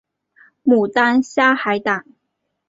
[0.63, 2.07] 牡丹虾海胆